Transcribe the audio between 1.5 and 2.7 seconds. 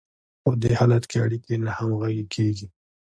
ناهمغږې کیږي.